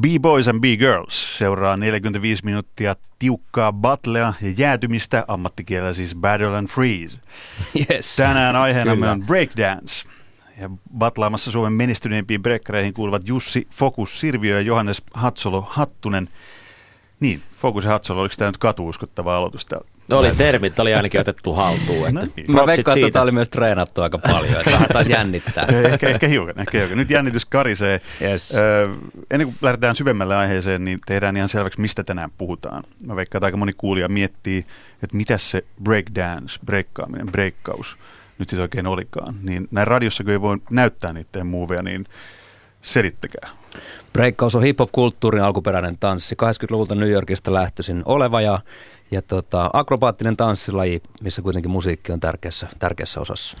[0.00, 7.18] B-Boys and B-Girls seuraa 45 minuuttia tiukkaa battlea ja jäätymistä, ammattikielellä siis Battle and Freeze.
[7.90, 8.16] Yes.
[8.16, 10.08] Tänään aiheena on breakdance.
[10.60, 16.28] Ja batlaamassa Suomen menestyneimpiin breakkareihin kuuluvat Jussi Fokus Sirviö ja Johannes Hatsolo Hattunen.
[17.20, 19.95] Niin, Fokus ja Hatsolo, oliko tämä nyt katuuskottava aloitus täällä?
[20.10, 22.14] No oli termit, oli ainakin otettu haltuun.
[22.14, 22.54] No Että niin.
[22.54, 23.06] Mä veikkaan, että siitä.
[23.08, 25.66] tätä oli myös treenattu aika paljon, että vähän taisi jännittää.
[25.92, 26.98] ehkä, ehkä hiukan, ehkä hiukan.
[26.98, 28.00] Nyt jännitys karisee.
[28.22, 28.54] Yes.
[28.54, 28.88] Öö,
[29.30, 32.84] ennen kuin lähdetään syvemmälle aiheeseen, niin tehdään ihan selväksi, mistä tänään puhutaan.
[33.06, 34.58] Mä veikkaan, että aika moni kuulija miettii,
[35.02, 37.96] että mitä se breakdance, breakkaaminen, breakkaus
[38.38, 39.34] nyt siis oikein olikaan.
[39.42, 42.06] Niin näin radiossa, kun ei voi näyttää niiden muuveja, niin
[42.82, 43.48] selittäkää.
[44.12, 46.34] Breakkaus on hip-hop-kulttuurin alkuperäinen tanssi.
[46.42, 48.58] 80-luvulta New Yorkista lähtöisin oleva ja,
[49.10, 53.58] ja tota, akrobaattinen tanssilaji, missä kuitenkin musiikki on tärkeässä, tärkeässä osassa.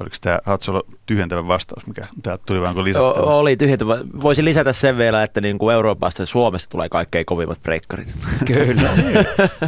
[0.00, 3.12] Oliko tämä Hatsolo tyhjentävä vastaus, mikä täältä tuli, vai onko lisättävä?
[3.12, 3.98] O- oli tyhjentävä.
[4.22, 8.14] Voisin lisätä sen vielä, että niin kuin Euroopasta ja Suomesta tulee kaikkein kovimmat breikkarit.
[8.46, 8.90] Kyllä.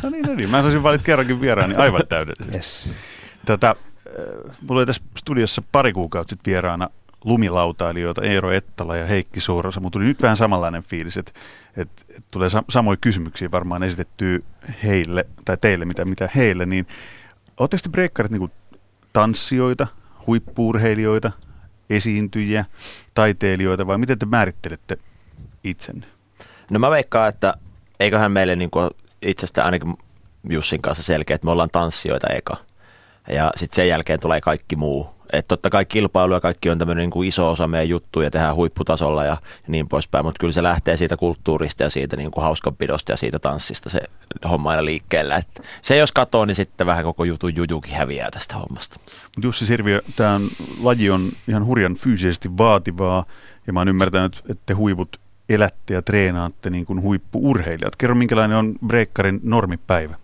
[0.03, 0.51] No niin, no niin.
[0.51, 2.57] Mä saisin valita kerrankin vieraan, niin aivan täydellisesti.
[2.57, 2.91] yes.
[3.45, 3.77] Tätä, äh,
[4.61, 6.89] mulla oli tässä studiossa pari kuukautta sitten vieraana
[7.25, 9.81] lumilautailijoita Eero Ettala ja Heikki Suurosa.
[9.81, 11.33] Mutta tuli nyt vähän samanlainen fiilis, että,
[11.77, 14.39] että, että tulee sam- samoja kysymyksiä varmaan esitettyä
[14.85, 16.67] heille tai teille, mitä, mitä heille.
[16.67, 16.87] Niin
[17.57, 18.51] oletteko te breikkarit niin
[19.13, 19.87] tanssijoita,
[20.27, 21.33] huippuurheilijoita,
[21.91, 22.65] esiintyjiä,
[23.15, 24.99] taiteilijoita vai miten te määrittelette
[25.65, 26.07] itsenne?
[26.71, 27.55] No mä veikkaan, että
[28.01, 28.91] eiköhän meille niin kuin
[29.23, 29.97] itsestä ainakin
[30.49, 32.57] Jussin kanssa selkeä, että me ollaan tanssijoita eka.
[33.29, 35.12] Ja sitten sen jälkeen tulee kaikki muu.
[35.33, 38.55] Että totta kai kilpailu ja kaikki on tämmöinen niin kuin iso osa meidän juttuja, tehdään
[38.55, 39.37] huipputasolla ja,
[39.69, 40.25] niin poispäin.
[40.25, 44.01] Mutta kyllä se lähtee siitä kulttuurista ja siitä niin kuin hauskanpidosta ja siitä tanssista se
[44.49, 45.37] homma aina liikkeellä.
[45.37, 49.01] Et se jos katoo, niin sitten vähän koko jutun jujukin häviää tästä hommasta.
[49.07, 50.41] Mutta Jussi Sirviö, tämä
[50.81, 53.25] laji on ihan hurjan fyysisesti vaativaa
[53.67, 57.97] ja mä oon ymmärtänyt, että te huiput elätte ja treenaatte niin kuin huippuurheilijat.
[57.97, 60.22] Kerro, minkälainen on breikkarin normipäivä?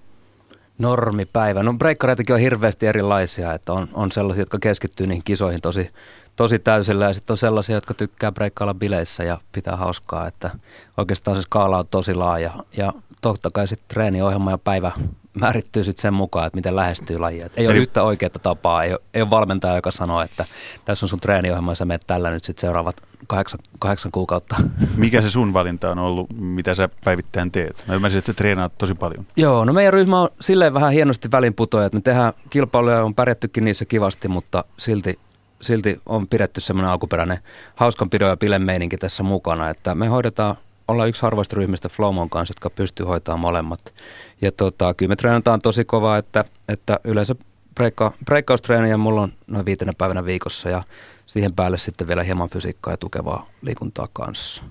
[0.78, 1.62] Normipäivä.
[1.62, 5.90] No breikkareitakin on hirveästi erilaisia, että on, on sellaisia, jotka keskittyy niihin kisoihin tosi,
[6.36, 10.50] tosi täysillä ja sitten on sellaisia, jotka tykkää breikkailla bileissä ja pitää hauskaa, että
[10.96, 14.92] oikeastaan se skaala on tosi laaja ja totta kai sitten treeniohjelma ja päivä
[15.40, 17.46] määrittyy sitten sen mukaan, että miten lähestyy lajia.
[17.46, 20.44] Et ei ole Eli- yhtä oikeaa tapaa, ei ole, ei ole valmentaja, joka sanoo, että
[20.84, 24.56] tässä on sun treeniohjelma ja sä menet tällä nyt sitten seuraavat kahdeksan, kahdeksan kuukautta.
[24.96, 27.84] Mikä se sun valinta on ollut, mitä sä päivittäin teet?
[27.88, 29.26] Mä ymmärsin, että treenaat tosi paljon.
[29.36, 33.64] Joo, no meidän ryhmä on silleen vähän hienosti välinputoja, että me tehdään kilpailuja, on pärjättykin
[33.64, 35.18] niissä kivasti, mutta silti,
[35.60, 37.38] silti on pidetty semmoinen alkuperäinen
[37.74, 40.56] hauskanpidon ja bilemeininki tässä mukana, että me hoidetaan,
[40.88, 43.94] ollaan yksi harvoista ryhmistä Flowmon kanssa, jotka pystyy hoitamaan molemmat.
[44.42, 47.34] Ja tota, kyllä me treenataan tosi kovaa, että, että yleensä
[47.74, 50.82] breikka, breikkaustreenejä mulla on noin viitenä päivänä viikossa ja
[51.26, 54.62] siihen päälle sitten vielä hieman fysiikkaa ja tukevaa liikuntaa kanssa.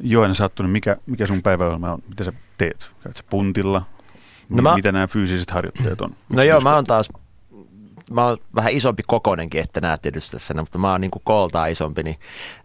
[0.00, 2.02] Joen Sattunen, mikä, mikä sun päiväohjelma on?
[2.08, 2.90] Mitä sä teet?
[3.02, 3.78] Käyt sä puntilla?
[4.48, 6.14] No No mä- Mitä nämä fyysiset harjoitteet on?
[6.28, 7.08] No joo, mä oon taas,
[8.10, 12.02] mä oon vähän isompi kokoinenkin, että näet tietysti tässä, mutta mä oon niin kooltaan isompi,
[12.02, 12.16] niin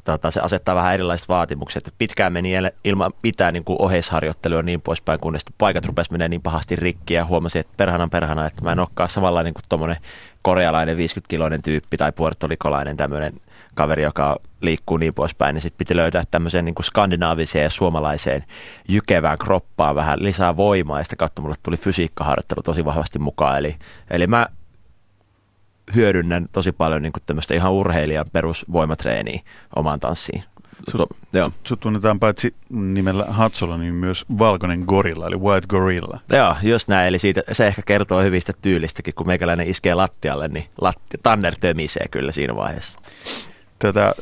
[0.04, 1.88] tota, se asettaa vähän erilaiset vaatimukset.
[1.88, 2.52] Et pitkään meni
[2.84, 7.26] ilman mitään niin kuin oheisharjoittelua niin poispäin, kunnes paikat rupesi menee niin pahasti rikki ja
[7.26, 9.98] huomasin, että perhana perhana, että mä en olekaan samanlainen kuin tommonen
[10.42, 13.34] korealainen 50-kiloinen tyyppi tai puertolikolainen tämmöinen
[13.76, 18.44] kaveri, joka liikkuu niin poispäin, niin sitten piti löytää tämmöiseen niin kuin skandinaaviseen ja suomalaiseen
[18.90, 23.76] jykevään kroppaan vähän lisää voimaa, ja sitä kautta mulle tuli fysiikkaharjoittelu tosi vahvasti mukaan, eli,
[24.10, 24.48] eli mä
[25.96, 29.40] hyödynnän tosi paljon niin kuin tämmöistä ihan urheilijan perusvoimatreeniä
[29.76, 30.44] omaan tanssiin.
[30.92, 31.52] Sut- Su- joo.
[31.64, 36.20] Sut tunnetaan paitsi nimellä Hatsolo, niin myös valkoinen gorilla, eli white gorilla.
[36.30, 37.08] Joo, just näin.
[37.08, 42.06] Eli siitä, se ehkä kertoo hyvistä tyylistäkin, kun meikäläinen iskee lattialle, niin latti, tanner tömisee
[42.12, 43.00] kyllä siinä vaiheessa.
[43.80, 44.14] Tätä,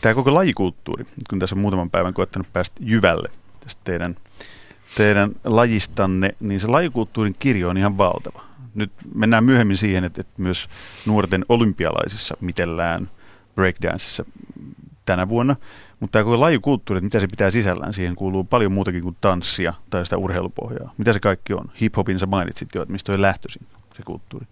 [0.00, 3.28] tämä koko lajikulttuuri, kun tässä on muutaman päivän koettanut päästä jyvälle
[3.60, 4.16] tästä teidän,
[4.96, 8.49] teidän lajistanne, niin se lajikulttuurin kirjo on ihan valtava.
[8.74, 10.68] Nyt mennään myöhemmin siihen, että, että myös
[11.06, 13.10] nuorten olympialaisissa mitellään
[13.54, 14.24] breakdanceissa
[15.06, 15.56] tänä vuonna.
[16.00, 19.74] Mutta tämä koko lajikulttuuri, että mitä se pitää sisällään, siihen kuuluu paljon muutakin kuin tanssia
[19.90, 20.94] tai sitä urheilupohjaa.
[20.98, 21.70] Mitä se kaikki on?
[21.80, 23.62] Hip-hopin sä mainitsit jo, että mistä on lähtöisin
[23.96, 24.46] se kulttuuri.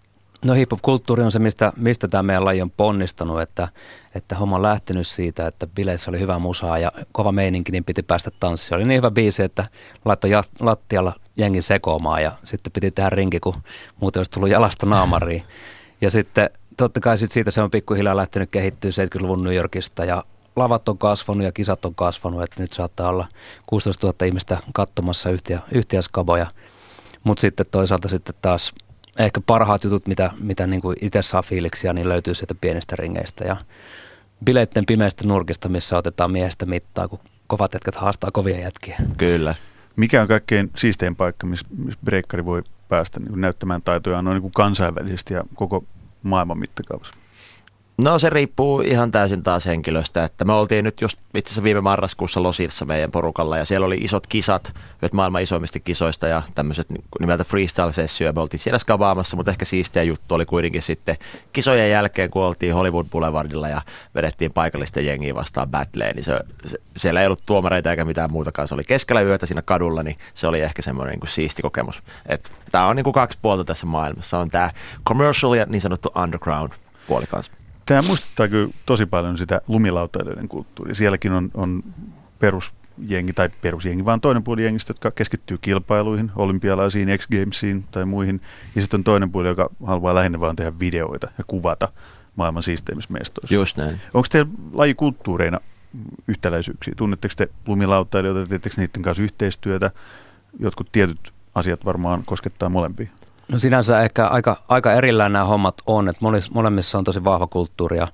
[0.45, 3.67] No hip-hop-kulttuuri on se, mistä, mistä tämä meidän laji on ponnistanut, että,
[4.15, 8.03] että homma on lähtenyt siitä, että bileissä oli hyvä musaa ja kova meininki, niin piti
[8.03, 8.75] päästä tanssiin.
[8.75, 9.67] Oli niin hyvä biisi, että
[10.05, 13.55] laittoi lattialla jengin sekoamaan ja sitten piti tehdä rinki, kun
[13.99, 15.43] muuten olisi tullut jalasta naamariin.
[16.01, 20.23] Ja sitten totta kai sit siitä se on pikkuhiljaa lähtenyt kehittyä 70-luvun New Yorkista ja
[20.55, 23.27] lavat on kasvanut ja kisat on kasvanut, että nyt saattaa olla
[23.65, 26.47] 16 000 ihmistä katsomassa yhtiä, yhtiäskaboja.
[27.23, 28.73] Mutta sitten toisaalta sitten taas
[29.19, 33.45] ehkä parhaat jutut, mitä, mitä niin kuin itse saa fiiliksiä, niin löytyy sieltä pienistä ringeistä
[33.45, 33.57] ja
[34.45, 38.97] bileitten pimeistä nurkista, missä otetaan miehestä mittaa, kun kovat jätkät haastaa kovia jätkiä.
[39.17, 39.55] Kyllä.
[39.99, 44.51] Mikä on kaikkein siistein paikka, missä, missä breikkari voi päästä niin näyttämään taitojaan noin niin
[44.51, 45.83] kansainvälisesti ja koko
[46.23, 47.13] maailman mittakaavassa?
[48.03, 51.81] No se riippuu ihan täysin taas henkilöstä, että me oltiin nyt just itse asiassa viime
[51.81, 56.87] marraskuussa Losissa meidän porukalla ja siellä oli isot kisat, nyt maailman isoimmista kisoista ja tämmöiset
[57.19, 58.33] nimeltä freestyle-sessioja.
[58.33, 61.17] Me oltiin siellä skavaamassa, mutta ehkä siistiä juttu oli kuitenkin sitten
[61.53, 63.81] kisojen jälkeen, kun oltiin Hollywood Boulevardilla ja
[64.15, 68.67] vedettiin paikallisten jengiä vastaan battleen, niin se, se, siellä ei ollut tuomareita eikä mitään muutakaan.
[68.67, 72.03] Se oli keskellä yötä siinä kadulla, niin se oli ehkä semmoinen niin kuin siisti kokemus.
[72.71, 74.37] Tämä on niin kuin kaksi puolta tässä maailmassa.
[74.37, 74.71] On tämä
[75.07, 76.71] commercial ja niin sanottu underground
[77.07, 77.58] puoli kanssa.
[77.89, 80.95] Tämä muistuttaa kyllä tosi paljon sitä lumilautailijoiden kulttuuria.
[80.95, 81.83] Sielläkin on, on
[82.39, 88.41] perusjengi, tai perusjengi, vaan toinen puoli jengistä, jotka keskittyy kilpailuihin, olympialaisiin, X Gamesiin tai muihin.
[88.75, 91.91] Ja sitten on toinen puoli, joka haluaa lähinnä vaan tehdä videoita ja kuvata
[92.35, 93.55] maailman siisteimmissä mestoissa.
[93.55, 94.01] Just näin.
[94.13, 95.59] Onko teillä lajikulttuureina
[96.27, 96.93] yhtäläisyyksiä?
[96.97, 99.91] Tunnetteko te lumilautailijoita, teettekö niiden kanssa yhteistyötä?
[100.59, 103.07] Jotkut tietyt asiat varmaan koskettaa molempia.
[103.51, 107.97] No sinänsä ehkä aika, aika erillään nämä hommat on, että molemmissa on tosi vahva kulttuuri
[107.97, 108.07] ja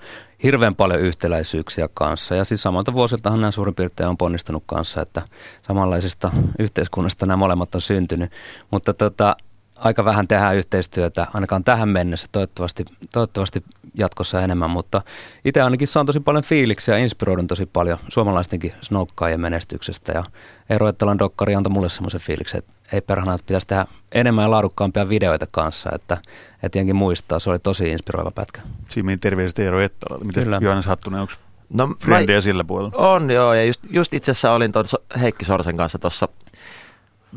[0.44, 2.36] hirveän paljon yhtäläisyyksiä kanssa.
[2.36, 5.22] Ja siis samalta vuosiltahan nämä suurin piirtein on ponnistanut kanssa, että
[5.68, 8.32] samanlaisesta yhteiskunnasta nämä molemmat on syntynyt.
[8.72, 9.38] Mutta tota,
[9.76, 13.64] aika vähän tehdään yhteistyötä, ainakaan tähän mennessä, toivottavasti, toivottavasti
[13.94, 15.02] jatkossa enemmän, mutta
[15.46, 20.24] itse ainakin saan tosi paljon fiiliksiä ja inspiroidun tosi paljon suomalaistenkin snokkaajien menestyksestä ja
[20.70, 24.52] Eero Ettalan dokkari antoi mulle semmoisen fiiliksen, että ei perhana, että pitäisi tehdä enemmän ja
[24.52, 26.18] laadukkaampia videoita kanssa, että,
[26.64, 28.62] että jenkin muistaa, se oli tosi inspiroiva pätkä.
[28.90, 30.26] Siinä terveiset Eero Ettalalle.
[30.26, 30.60] Miten Kyllä.
[30.62, 31.34] Johannes Hattunen, onko
[31.70, 32.92] No, Frendiä sillä puolella?
[32.98, 34.86] On joo, ja just, just itse asiassa olin tuon
[35.22, 36.28] Heikki Sorsen kanssa tuossa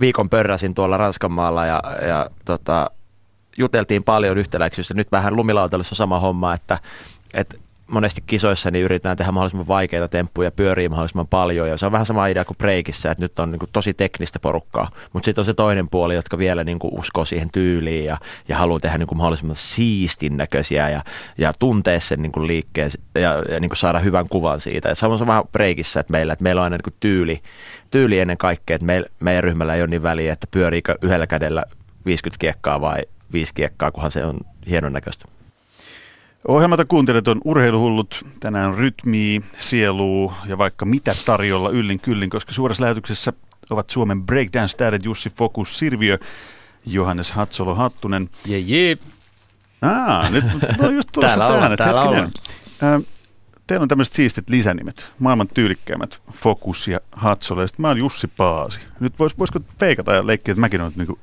[0.01, 2.91] viikon pörräsin tuolla Ranskan maalla ja, ja tota,
[3.57, 4.95] juteltiin paljon yhtäläisyystä.
[4.95, 6.79] Nyt vähän lumilautelussa sama homma, että,
[7.35, 7.57] että
[7.89, 11.69] monesti kisoissa niin yritetään tehdä mahdollisimman vaikeita temppuja, pyöriä mahdollisimman paljon.
[11.69, 14.39] Ja se on vähän sama idea kuin breikissä, että nyt on niin kuin tosi teknistä
[14.39, 14.91] porukkaa.
[15.13, 18.17] Mutta sitten on se toinen puoli, jotka vielä niin kuin uskoo siihen tyyliin ja,
[18.49, 21.03] ja haluaa tehdä niin kuin mahdollisimman siistin näköisiä ja,
[21.39, 23.21] ja tuntee sen niin kuin liikkeen ja,
[23.51, 24.89] ja niin kuin saada hyvän kuvan siitä.
[24.89, 27.41] Ja se on vähän breikissä, että meillä, että meillä on aina niin kuin tyyli,
[27.91, 31.65] tyyli ennen kaikkea, että meil, meidän ryhmällä ei ole niin väliä, että pyöriikö yhdellä kädellä
[32.07, 33.03] 50 kiekkaa vai
[33.33, 34.39] 5 kiekkaa, kunhan se on
[34.69, 35.38] hienon näköistä.
[36.47, 38.27] Ohjelmata kuuntelet on urheiluhullut.
[38.41, 43.33] Tänään on rytmiä, sieluu ja vaikka mitä tarjolla yllin kyllin, koska suorassa lähetyksessä
[43.71, 46.19] ovat Suomen breakdance-tähdet Jussi Fokus Sirviö,
[46.87, 48.31] Johannes Hatsolo Hattunen.
[48.47, 48.99] Jee, jee.
[49.83, 50.45] Ah, nyt
[50.87, 52.31] on just tulossa täällä tähän, täällä on.
[53.67, 58.81] Teillä on tämmöiset siistit lisänimet, maailman tyylikkäimmät Fokus ja Hatsolo, ja mä oon Jussi Paasi.
[59.01, 61.19] Nyt vois, voisiko peikata ja leikkiä, että mäkin olen niinku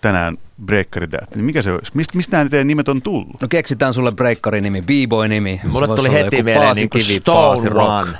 [0.00, 0.36] tänään
[0.66, 1.92] breikkaritähti, niin mikä se olisi?
[1.94, 3.40] Mist, mistä nämä teidän nimet on tullut?
[3.42, 5.60] No keksitään sulle breikkari-nimi, b-boy-nimi.
[5.64, 8.10] Mulle tuli heti mieleen niin kivi, Stone One.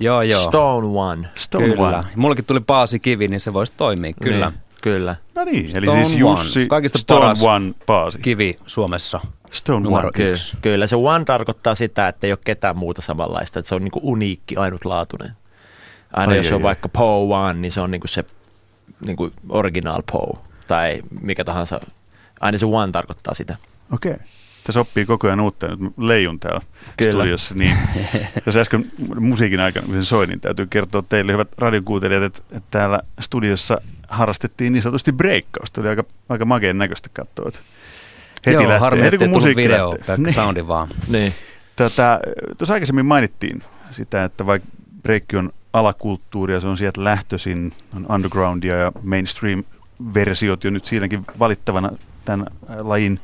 [0.00, 0.42] Joo, joo.
[0.42, 1.28] Stone One.
[1.34, 1.98] Stone kyllä.
[1.98, 2.08] One.
[2.16, 4.50] Mullekin tuli Paasi Kivi, niin se voisi toimia, kyllä.
[4.50, 5.16] Niin, kyllä.
[5.34, 6.68] No niin, eli Stone siis Jussi One.
[6.68, 8.18] Kaikista Stone paras One Paasi.
[8.18, 9.20] Kivi Suomessa.
[9.50, 10.12] Stone numero One.
[10.14, 10.56] Kyllä, yksi.
[10.62, 14.00] kyllä, se One tarkoittaa sitä, että ei ole ketään muuta samanlaista, että se on niinku
[14.02, 15.30] uniikki, ainutlaatuinen.
[16.12, 16.62] Aina Ai, jos ai, on ai.
[16.62, 18.24] vaikka Poe One, niin se on niinku se
[19.06, 21.80] niinku original Poe, tai mikä tahansa.
[22.40, 23.56] Aina se One tarkoittaa sitä.
[23.92, 24.12] Okei.
[24.12, 24.26] Okay.
[24.64, 25.66] Tässä oppii koko ajan uutta.
[25.68, 26.60] Nyt leijun täällä
[26.96, 27.12] Kyllä.
[27.12, 27.54] studiossa.
[27.54, 27.76] Niin.
[28.44, 28.90] Tässä äsken
[29.20, 33.80] musiikin aikana, kun sen soin, niin täytyy kertoa teille, hyvät radiokuuntelijat, että, että täällä studiossa
[34.08, 35.80] harrastettiin niin sanotusti breikkausta.
[35.80, 37.50] Oli aika, aika makeen näköistä katsoa.
[38.46, 40.16] Heti Joo, lähtee, harmi, heti kun musiikki video, lähtee.
[40.16, 40.34] Niin.
[40.34, 40.88] soundi vaan.
[41.08, 41.34] Niin.
[41.76, 42.20] Tätä,
[42.58, 44.68] tuossa aikaisemmin mainittiin sitä, että vaikka
[45.02, 48.92] breikki on alakulttuuria, se on sieltä lähtöisin, on undergroundia ja
[49.98, 51.90] mainstream-versiot jo nyt siinäkin valittavana
[52.24, 52.46] tämän
[52.78, 53.20] lajin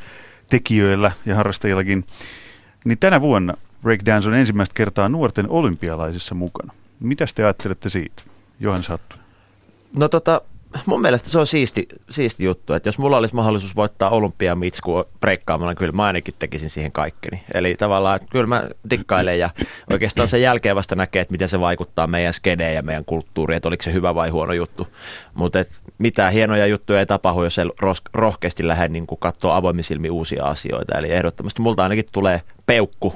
[0.49, 2.05] tekijöillä ja harrastajillakin.
[2.85, 6.73] Niin tänä vuonna breakdance on ensimmäistä kertaa nuorten olympialaisissa mukana.
[7.01, 8.23] Mitäs te ajattelette siitä?
[8.61, 9.25] Johannes Hattunen.
[9.97, 10.41] No tota,
[10.87, 15.75] mun mielestä se on siisti, siisti juttu, että jos mulla olisi mahdollisuus voittaa olympiamitsku breikkaamalla,
[15.75, 17.43] kyllä mä ainakin tekisin siihen kaikkeni.
[17.55, 19.51] Eli tavallaan, että kyllä mä dikkailen ja
[19.91, 23.69] oikeastaan sen jälkeen vasta näkee, että miten se vaikuttaa meidän skedeen ja meidän kulttuuriin, että
[23.69, 24.89] oliko se hyvä vai huono juttu.
[25.35, 25.65] Mutta
[25.99, 27.65] mitään hienoja juttuja ei tapahdu, jos ei
[28.15, 30.99] rohkeasti lähde niin katsoa avoimin silmin uusia asioita.
[30.99, 33.15] Eli ehdottomasti multa ainakin tulee peukku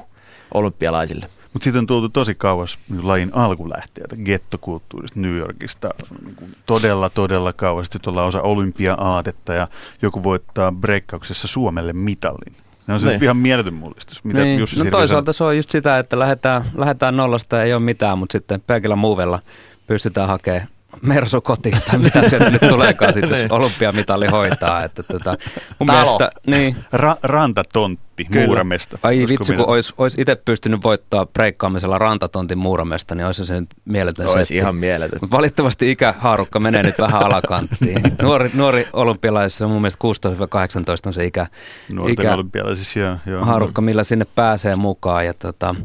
[0.53, 1.29] olympialaisille.
[1.53, 5.89] Mutta siitä on tultu tosi kauas niin lajin alkulähteeltä, gettokulttuurista, New Yorkista,
[6.25, 7.87] niin kuin todella, todella kauas.
[7.91, 9.67] Sitten ollaan osa olympia-aatetta ja
[10.01, 12.55] joku voittaa breikkauksessa Suomelle mitallin.
[12.87, 13.23] Ne on se Niin.
[13.23, 14.23] ihan mieletön mullistus.
[14.23, 14.59] Mitä niin.
[14.59, 18.33] Jussi No toisaalta se on just sitä, että lähdetään, lähdetään nollasta, ei ole mitään, mutta
[18.33, 19.39] sitten pelkillä muuvella
[19.87, 20.67] pystytään hakemaan
[21.01, 24.83] Mersu kotiin tai mitä sieltä nyt tuleekaan sitten, jos olympiamitali hoitaa.
[24.83, 25.35] Että tota,
[25.79, 26.01] mun Talo.
[26.03, 28.45] mielestä, niin, Ra- rantatontti Kyllä.
[28.45, 28.97] Muuramesta.
[29.03, 33.69] ai vitsi, kun olisi, olisi itse pystynyt voittaa breikkaamisella rantatontin muuramesta, niin olisi se nyt
[33.85, 34.55] mieletön Olisi setti.
[34.55, 35.19] ihan mieletön.
[35.21, 38.01] Mutta valitettavasti ikähaarukka menee nyt vähän alakanttiin.
[38.21, 39.99] Nuori, nuori olympialaisissa mun mielestä
[41.05, 41.47] 16-18 on se ikä,
[41.93, 43.15] Nuorten ikä olympialaisissa, joo.
[43.25, 43.45] joo.
[43.45, 45.25] haarukka, millä sinne pääsee mukaan.
[45.25, 45.75] Ja tota,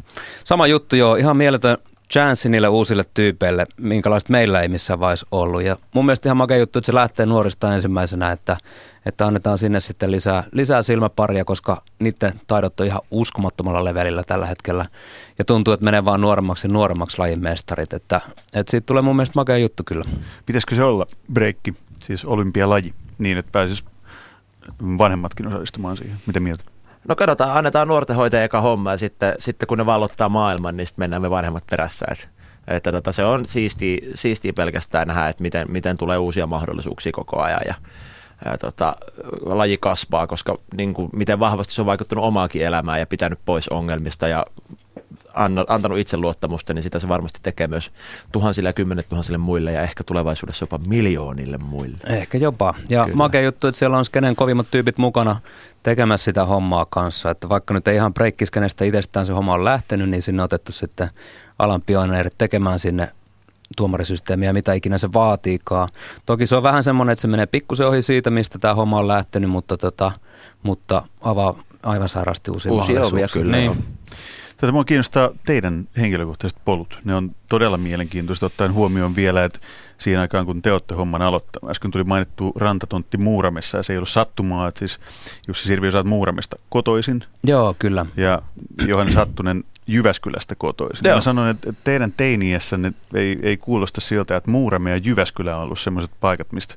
[0.43, 1.77] sama juttu joo, ihan mieletön
[2.13, 5.63] chanssi niille uusille tyypeille, minkälaista meillä ei missään vaiheessa ollut.
[5.63, 8.57] Ja mun mielestä ihan makea juttu, että se lähtee nuorista ensimmäisenä, että,
[9.05, 14.45] että annetaan sinne sitten lisää, lisää silmäparia, koska niiden taidot on ihan uskomattomalla levelillä tällä
[14.45, 14.85] hetkellä.
[15.37, 17.93] Ja tuntuu, että menee vaan nuoremmaksi ja nuoremmaksi lajin mestarit.
[17.93, 18.21] Että,
[18.53, 20.05] että siitä tulee mun mielestä makea juttu kyllä.
[20.45, 23.83] Pitäisikö se olla breikki, siis olympialaji, niin että pääsis
[24.97, 26.17] vanhemmatkin osallistumaan siihen?
[26.25, 26.72] Mitä mieltä?
[27.07, 30.87] No katsotaan, annetaan nuorten hoitaa eka homma ja sitten, sitten kun ne vallottaa maailman, niin
[30.87, 32.05] sitten mennään me vanhemmat perässä.
[32.11, 32.29] Et,
[32.67, 37.41] että tota, se on siistiä, siistiä pelkästään nähdä, että miten, miten tulee uusia mahdollisuuksia koko
[37.41, 37.75] ajan ja,
[38.45, 38.95] ja tota,
[39.41, 43.69] laji kasvaa, koska niin kuin, miten vahvasti se on vaikuttanut omaakin elämään ja pitänyt pois
[43.69, 44.45] ongelmista ja
[45.67, 47.91] antanut itseluottamusta, niin sitä se varmasti tekee myös
[48.31, 51.97] tuhansille ja kymmenet tuhansille muille ja ehkä tulevaisuudessa jopa miljoonille muille.
[52.03, 52.73] Ehkä jopa.
[52.89, 53.15] Ja Kyllä.
[53.15, 55.35] makea juttu, että siellä on skenen kovimmat tyypit mukana
[55.83, 57.31] tekemässä sitä hommaa kanssa.
[57.31, 60.71] Että vaikka nyt ei ihan breikkiskenestä itsestään se homma on lähtenyt, niin sinne on otettu
[60.71, 61.09] sitten
[61.59, 63.11] alan pioneerit tekemään sinne
[63.77, 65.89] tuomarisysteemiä, mitä ikinä se vaatiikaan.
[66.25, 69.07] Toki se on vähän semmoinen, että se menee pikkusen ohi siitä, mistä tämä homma on
[69.07, 70.11] lähtenyt, mutta, tota,
[70.63, 73.65] mutta avaa aivan sairaasti uusia, Uusia ovia kyllä, Niin.
[73.65, 73.75] joo.
[74.63, 76.99] Tätä mua kiinnostaa teidän henkilökohtaiset polut.
[77.03, 79.59] Ne on todella mielenkiintoista ottaen huomioon vielä, että
[79.97, 81.71] siinä aikaan kun te olette homman aloittanut.
[81.71, 84.99] Äsken tuli mainittu rantatontti Muuramessa ja se ei ollut sattumaa, että siis
[85.47, 88.05] Jussi Sirviö saat Muuramesta kotoisin Joo, kyllä.
[88.17, 88.41] ja
[88.87, 91.05] Johannes Hattunen Jyväskylästä kotoisin.
[91.05, 91.15] Joo.
[91.15, 95.79] Mä sanoin, että teidän teiniässänne ei, ei kuulosta siltä, että Muurame ja Jyväskylä on ollut
[95.79, 96.75] sellaiset paikat, mistä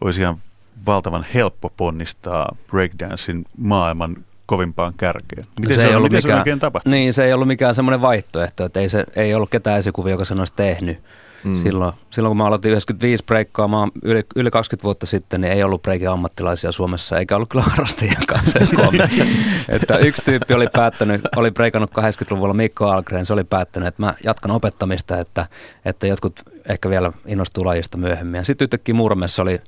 [0.00, 0.38] olisi ihan
[0.86, 4.16] valtavan helppo ponnistaa breakdancein maailman
[4.48, 5.44] kovimpaan kärkeen.
[5.60, 6.90] Miten se, ei on, ollut miten se mikään, oikein tapahtui?
[6.90, 10.24] Niin, se ei ollut mikään semmoinen vaihtoehto, että ei, se, ei ollut ketään esikuvia, joka
[10.24, 10.98] sen olisi tehnyt.
[11.44, 11.56] Mm.
[11.56, 15.82] Silloin, silloin kun mä aloitin 95 breikkaamaan yli, yli 20 vuotta sitten, niin ei ollut
[15.82, 19.00] breikin ammattilaisia Suomessa, eikä ollut kyllä harrastajiakaan sen koommin.
[19.68, 24.14] että yksi tyyppi oli päättänyt, oli breikannut 80-luvulla Mikko Algren, se oli päättänyt, että mä
[24.24, 25.46] jatkan opettamista, että,
[25.84, 28.38] että jotkut ehkä vielä innostuu lajista myöhemmin.
[28.38, 29.60] Ja sitten yhtäkkiä Muurmessa oli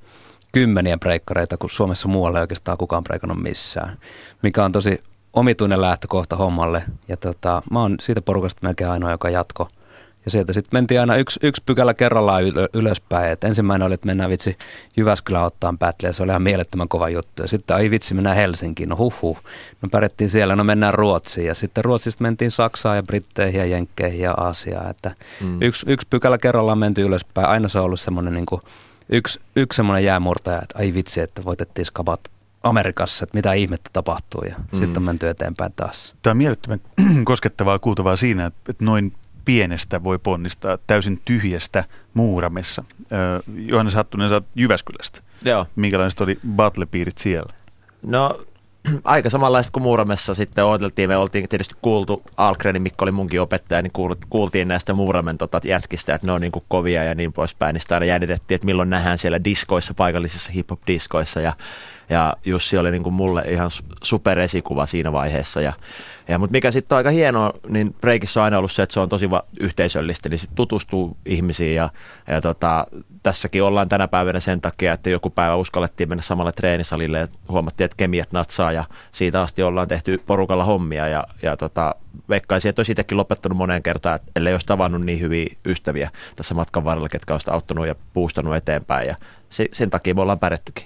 [0.52, 3.98] kymmeniä breikkareita, kun Suomessa muualle ei oikeastaan kukaan breikannut missään,
[4.42, 5.02] mikä on tosi
[5.32, 6.82] omituinen lähtökohta hommalle.
[7.08, 9.68] Ja tota, mä oon siitä porukasta melkein ainoa, joka jatko.
[10.24, 13.30] Ja sieltä sitten mentiin aina yksi, yksi pykälä kerrallaan ylö, ylöspäin.
[13.30, 14.58] Et ensimmäinen oli, että mennään vitsi
[14.96, 17.42] Jyväskylään ottaan ja se oli ihan mielettömän kova juttu.
[17.42, 19.38] Ja sitten ai vitsi, mennään Helsinkiin, no huhhuh.
[19.82, 21.46] No pärjättiin siellä, no mennään Ruotsiin.
[21.46, 24.90] Ja sitten Ruotsista mentiin Saksaan ja Britteihin ja Jenkkeihin ja Aasiaan.
[24.90, 25.62] Että mm.
[25.62, 27.48] yksi, yksi pykälä kerrallaan menty ylöspäin.
[27.48, 28.62] Aina se on ollut semmoinen niin kuin
[29.12, 32.20] yksi, yksi semmoinen jäämurtaja, että ai vitsi, että voitettiin skabat
[32.62, 34.42] Amerikassa, että mitä ihmettä tapahtuu.
[34.48, 34.78] Ja mm.
[34.78, 36.14] sitten on menty eteenpäin taas.
[36.22, 36.80] Tämä on mielettömän
[37.24, 39.12] koskettavaa kuultavaa siinä, että noin
[39.44, 42.84] pienestä voi ponnistaa täysin tyhjästä muuramessa.
[43.56, 45.20] Johannes Hattunen, sä oot Jyväskylästä.
[45.44, 45.66] Joo.
[45.76, 47.52] Minkälaiset oli battle-piirit siellä?
[48.02, 48.40] No
[49.04, 51.08] aika samanlaista kuin Muuramessa sitten odoteltiin.
[51.08, 55.60] Me oltiin tietysti kuultu, Algrenin Mikko oli munkin opettaja, niin kuul- kuultiin näistä Muuramen tota,
[55.64, 57.74] jätkistä, että ne on niin kuin kovia ja niin poispäin.
[57.74, 61.40] Niin sitä aina jännitettiin, että milloin nähdään siellä diskoissa, paikallisissa hip-hop-diskoissa.
[61.40, 61.52] Ja,
[62.10, 65.60] ja Jussi oli niin kuin mulle ihan su- superesikuva siinä vaiheessa.
[65.60, 65.72] Ja,
[66.28, 69.00] ja, mutta mikä sitten on aika hienoa, niin breakissä on aina ollut se, että se
[69.00, 71.88] on tosi va- yhteisöllistä, niin sitten tutustuu ihmisiin ja,
[72.28, 72.86] ja tota,
[73.22, 77.84] tässäkin ollaan tänä päivänä sen takia, että joku päivä uskallettiin mennä samalle treenisalille ja huomattiin,
[77.84, 81.94] että kemiat natsaa ja siitä asti ollaan tehty porukalla hommia ja, ja tota,
[82.28, 86.54] veikkaisin, että olisi itsekin lopettanut moneen kertaan, että ellei olisi tavannut niin hyviä ystäviä tässä
[86.54, 89.16] matkan varrella, ketkä sitä auttanut ja puustanut eteenpäin ja
[89.48, 90.84] se, sen takia me ollaan pärjättykin.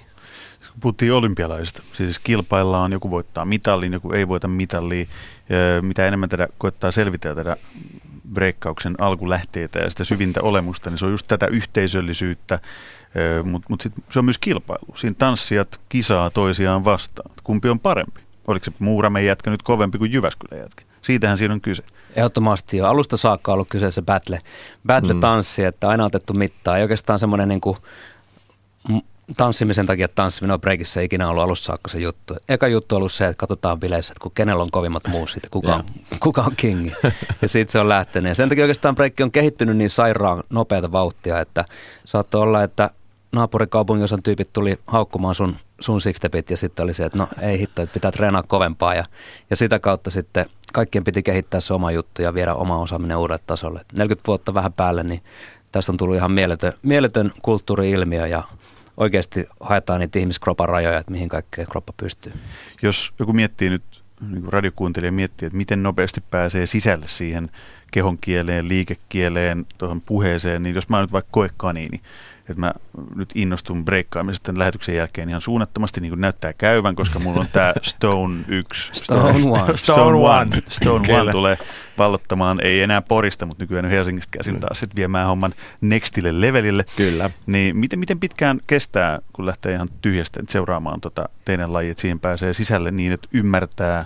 [0.79, 5.05] Puhuttiin olympialaisista, siis kilpaillaan, joku voittaa mitallin, joku ei voita mitallia.
[5.81, 7.57] Mitä enemmän tätä koettaa selvitellä tätä
[8.33, 12.59] breikkauksen alkulähteitä ja sitä syvintä olemusta, niin se on just tätä yhteisöllisyyttä,
[13.43, 14.95] mutta mut sit se on myös kilpailu.
[14.95, 17.31] Siinä tanssijat kisaa toisiaan vastaan.
[17.43, 18.21] Kumpi on parempi?
[18.47, 20.83] Oliko se Muurame jätkä nyt kovempi kuin Jyväskylän jätkä?
[21.01, 21.83] Siitähän siinä on kyse.
[22.15, 22.85] Ehdottomasti jo.
[22.85, 24.41] Alusta saakka ollut kyseessä battle,
[24.87, 25.67] battle-tanssi, mm.
[25.67, 26.77] että aina otettu mittaa.
[26.77, 27.77] Ei oikeastaan semmoinen niin kuin,
[29.37, 32.35] tanssimisen takia tanssiminen on breakissä ikinä ollut alussa saakka se juttu.
[32.49, 35.49] Eka juttu on ollut se, että katsotaan bileissä, että kun kenellä on kovimmat muusit ja
[35.49, 35.83] kuka on,
[36.23, 36.93] kuka on kingi.
[37.41, 38.29] Ja siitä se on lähtenyt.
[38.29, 41.65] Ja sen takia oikeastaan breikki on kehittynyt niin sairaan nopeata vauhtia, että
[42.05, 42.89] saattoi olla, että
[43.31, 47.81] naapurikaupungin tyypit tuli haukkumaan sun, sun sixtepit ja sitten oli se, että no ei hitto,
[47.81, 49.05] että pitää treenaa kovempaa ja,
[49.49, 53.43] ja sitä kautta sitten kaikkien piti kehittää se oma juttu ja viedä oma osaaminen uudelle
[53.47, 53.81] tasolle.
[53.93, 55.21] 40 vuotta vähän päälle, niin
[55.71, 58.43] tästä on tullut ihan mieletön, mieletön kulttuuri-ilmiö ja
[58.97, 62.33] oikeasti haetaan niitä ihmiskropan rajoja, että mihin kaikkea kroppa pystyy.
[62.81, 67.49] Jos joku miettii nyt, niin radiokuuntelija miettii, että miten nopeasti pääsee sisälle siihen
[67.91, 72.01] kehon kieleen, liikekieleen, tuohon puheeseen, niin jos mä nyt vaikka koekaniini,
[72.49, 72.73] että mä
[73.15, 77.73] nyt innostun breikkaamisesta lähetyksen jälkeen ihan suunnattomasti, niin kuin näyttää käyvän, koska mulla on tämä
[77.81, 78.91] Stone 1.
[78.93, 79.77] Stone One.
[79.77, 80.61] Stone One.
[80.67, 81.57] Stone One tulee
[81.97, 86.85] vallottamaan, ei enää Porista, mutta nykyään Helsingistä käsin taas sitten viemään homman nextille levelille.
[86.97, 87.29] Kyllä.
[87.45, 92.19] Niin miten, miten pitkään kestää, kun lähtee ihan tyhjästä seuraamaan tota teidän laji, että siihen
[92.19, 94.05] pääsee sisälle niin, että ymmärtää,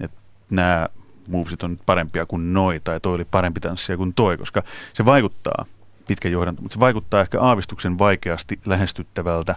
[0.00, 0.16] että
[0.50, 0.88] nämä
[1.28, 5.64] movesit on parempia kuin noi, tai toi oli parempi tanssia kuin toi, koska se vaikuttaa
[6.08, 9.56] pitkä johdanto, mutta se vaikuttaa ehkä aavistuksen vaikeasti lähestyttävältä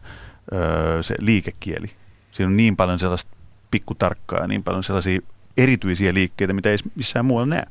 [0.53, 1.87] öö, se liikekieli.
[2.31, 3.31] Siinä on niin paljon sellaista
[3.71, 5.21] pikkutarkkaa ja niin paljon sellaisia
[5.57, 7.65] erityisiä liikkeitä, mitä ei missään muualla näe.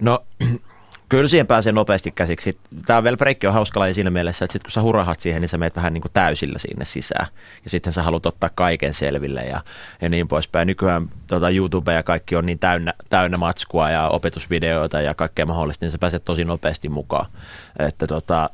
[0.00, 0.24] No
[1.08, 2.58] Kyllä siihen pääsee nopeasti käsiksi.
[2.86, 5.48] Tämä vielä breikki on hauska laji siinä mielessä, että sit kun sä hurahat siihen, niin
[5.48, 7.26] sä meet vähän niin kuin täysillä sinne sisään.
[7.64, 9.60] Ja sitten sä haluat ottaa kaiken selville ja,
[10.00, 10.66] ja niin poispäin.
[10.66, 15.84] Nykyään tota, YouTube ja kaikki on niin täynnä, täynnä matskua ja opetusvideoita ja kaikkea mahdollista,
[15.84, 17.26] niin sä pääset tosi nopeasti mukaan.
[17.78, 18.50] Että tota,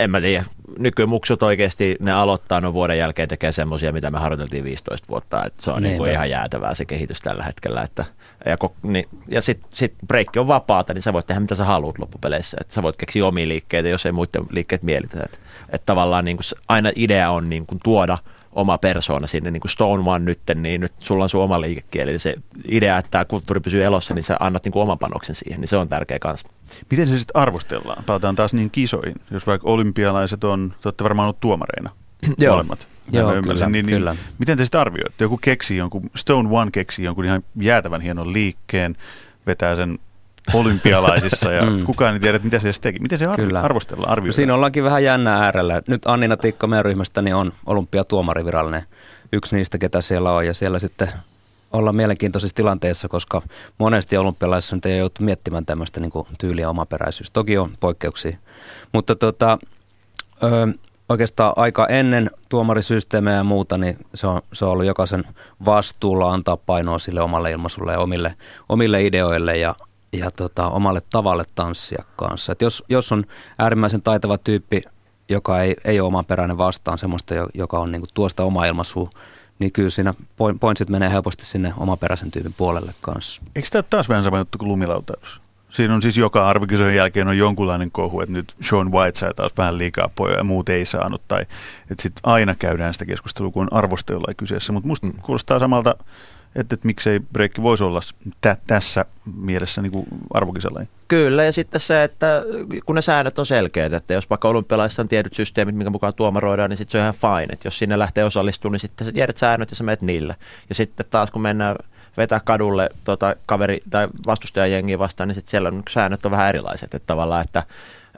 [0.00, 0.44] en mä tiedä,
[0.78, 5.62] nykymuksut oikeasti, ne aloittaa no vuoden jälkeen tekee semmoisia, mitä me harjoiteltiin 15 vuotta, että
[5.62, 8.04] se on niin kuin ihan jäätävää se kehitys tällä hetkellä, että
[8.46, 11.98] ja, niin, ja sitten sit breikki on vapaata, niin sä voit tehdä mitä sä haluat
[11.98, 16.24] loppupeleissä, että sä voit keksiä omia liikkeitä, jos ei muiden liikkeet mielitä, että, että tavallaan
[16.24, 18.18] niin kuin aina idea on niin kuin tuoda–
[18.54, 22.10] oma persoona sinne, niin kuin Stone One nyt, niin nyt sulla on sun oma liikekieli.
[22.10, 22.34] Eli se
[22.68, 25.68] idea, että tämä kulttuuri pysyy elossa, niin sä annat niin kuin oman panoksen siihen, niin
[25.68, 26.48] se on tärkeä kanssa.
[26.90, 28.04] Miten se sitten arvostellaan?
[28.04, 29.14] Palataan taas niin kisoihin.
[29.30, 31.90] Jos vaikka olympialaiset on, te olette varmaan ollut tuomareina
[32.38, 32.54] Joo.
[32.54, 32.88] molemmat.
[33.12, 34.16] Joo, kyllä, niin, niin, kyllä.
[34.38, 35.24] Miten te sitten arvioitte?
[35.24, 38.96] Joku keksi jonkun, Stone One keksi jonkun ihan jäätävän hienon liikkeen,
[39.46, 39.98] vetää sen
[40.52, 41.84] olympialaisissa ja mm.
[41.84, 42.98] kukaan ei tiedä, mitä se edes teki.
[42.98, 44.34] Miten se arvi- arvostellaan, arvioidaan?
[44.34, 45.82] Siinä ollaankin vähän jännä äärellä.
[45.88, 48.82] Nyt Annina Tikka meidän ryhmästäni on olympiatuomarivirallinen
[49.32, 51.08] yksi niistä, ketä siellä on ja siellä sitten
[51.72, 53.42] olla mielenkiintoisissa tilanteissa, koska
[53.78, 57.30] monesti olympialaisissa nyt ei joutu miettimään tämmöistä niin kuin tyyliä omaperäisyys.
[57.30, 58.36] Toki on poikkeuksia,
[58.92, 59.58] mutta tota,
[60.42, 65.24] ö, oikeastaan aika ennen tuomarisysteemejä ja muuta, niin se on, se on ollut jokaisen
[65.64, 68.34] vastuulla antaa painoa sille omalle ilmaisulle ja omille,
[68.68, 69.74] omille ideoille ja,
[70.18, 72.52] ja tota, omalle tavalle tanssia kanssa.
[72.52, 73.24] Et jos, jos on
[73.58, 74.82] äärimmäisen taitava tyyppi,
[75.28, 79.10] joka ei, ei ole omaperäinen vastaan semmoista, joka on niinku tuosta oma ilmaisua,
[79.58, 80.14] niin kyllä siinä
[80.60, 83.42] pointsit menee helposti sinne omaperäisen tyypin puolelle kanssa.
[83.56, 85.40] Eikö tämä taas vähän sama juttu kuin lumilautaus?
[85.70, 89.52] Siinä on siis joka arvokisojen jälkeen on jonkunlainen kohu, että nyt Sean White sai taas
[89.58, 91.22] vähän liikaa pojoja ja muut ei saanut.
[91.28, 91.42] Tai
[91.90, 94.72] että sitten aina käydään sitä keskustelua, kun on arvostelu kyseessä.
[94.72, 95.12] Mutta musta mm.
[95.22, 95.96] kuulostaa samalta
[96.56, 98.00] että, että miksei breikki voisi olla
[98.40, 99.04] tä, tässä
[99.36, 100.88] mielessä niin kuin arvokisalaji.
[101.08, 102.42] Kyllä, ja sitten se, että
[102.86, 106.70] kun ne säännöt on selkeät, että jos vaikka olympialaisissa on tietyt systeemit, minkä mukaan tuomaroidaan,
[106.70, 107.52] niin sitten se on ihan fine.
[107.52, 110.36] Että jos sinne lähtee osallistumaan, niin sitten tiedät säännöt ja sä menet niille.
[110.68, 111.76] Ja sitten taas kun mennään
[112.16, 116.94] vetää kadulle tota, kaveri tai vastustajajengiä vastaan, niin sitten siellä on, säännöt on vähän erilaiset.
[116.94, 117.62] Että tavallaan, että,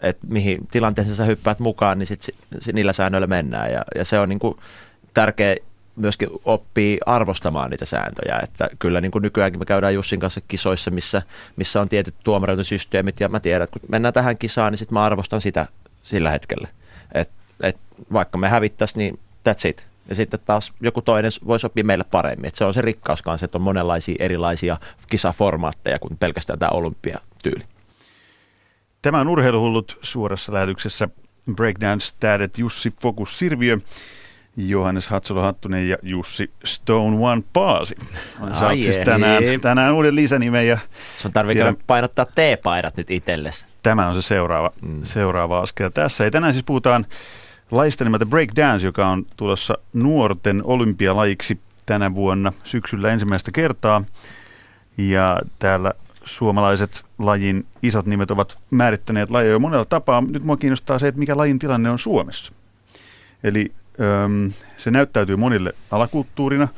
[0.00, 2.34] että mihin tilanteeseen sä hyppäät mukaan, niin sitten
[2.72, 3.72] niillä säännöillä mennään.
[3.72, 4.56] Ja, ja se on niin kuin
[5.14, 5.56] tärkeä
[5.96, 8.40] myöskin oppii arvostamaan niitä sääntöjä.
[8.42, 11.22] Että kyllä niin kuin nykyäänkin me käydään Jussin kanssa kisoissa, missä,
[11.56, 15.04] missä on tietyt tuomarointisysteemit ja mä tiedän, että kun mennään tähän kisaan, niin sitten mä
[15.04, 15.66] arvostan sitä
[16.02, 16.68] sillä hetkellä.
[17.14, 17.30] Et,
[17.62, 17.76] et
[18.12, 19.86] vaikka me hävittäisiin, niin that's it.
[20.08, 22.48] Ja sitten taas joku toinen voi sopia meille paremmin.
[22.48, 24.78] Et se on se rikkaus kanssa, että on monenlaisia erilaisia
[25.10, 27.64] kisaformaatteja kuin pelkästään tämä olympiatyyli.
[29.02, 31.08] Tämä on Urheiluhullut suorassa lähetyksessä
[31.54, 33.78] breakdance-tähdet Jussi Fokus Sirviö
[34.56, 37.96] Johannes Hatsolo-Hattunen ja Jussi Stone One Paasi.
[38.58, 40.68] Sä oot siis tänään, tänään uuden lisänimen.
[40.68, 40.78] Ja
[41.16, 43.66] Sun tarvii painottaa T-paidat nyt itsellesi.
[43.82, 45.02] Tämä on se seuraava, mm.
[45.02, 46.24] seuraava askel tässä.
[46.24, 47.06] Ja tänään siis puhutaan
[47.70, 54.04] lajista nimeltä Breakdance, joka on tulossa nuorten olympialajiksi tänä vuonna syksyllä ensimmäistä kertaa.
[54.98, 55.92] Ja täällä
[56.24, 60.20] suomalaiset lajin isot nimet ovat määrittäneet lajia jo monella tapaa.
[60.20, 62.52] Nyt mua kiinnostaa se, että mikä lajin tilanne on Suomessa.
[63.44, 63.72] Eli
[64.76, 66.68] se näyttäytyy monille alakulttuurina,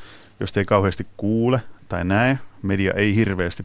[0.40, 2.38] josta ei kauheasti kuule tai näe.
[2.62, 3.62] Media ei hirveästi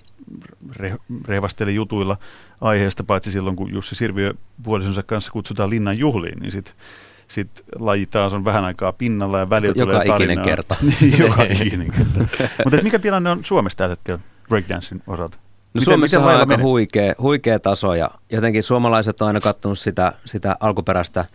[0.79, 2.17] re- rehvastele jutuilla
[2.61, 6.73] aiheesta, paitsi silloin kun Jussi Sirviö puolisonsa kanssa kutsutaan linnan juhliin, niin sitten
[7.27, 10.75] sit laji taas on vähän aikaa pinnalla ja välillä Joka tulee ikinen kerta.
[11.01, 12.19] Niin, joka ikinen kerta.
[12.65, 15.37] Mutta mikä tilanne on Suomessa tällä hetkellä breakdancein osalta?
[15.37, 19.79] No miten, Suomessa miten on aika huikea, huikea taso ja jotenkin suomalaiset on aina katsonut
[19.79, 21.25] sitä, sitä alkuperäistä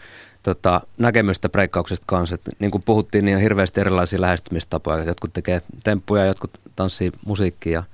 [0.42, 2.34] tota, näkemystä breikkauksesta kanssa.
[2.34, 5.04] Et, niin kuin puhuttiin, niin on hirveästi erilaisia lähestymistapoja.
[5.04, 7.72] Jotkut tekee temppuja, jotkut tanssii musiikkia.
[7.72, 7.84] Ja,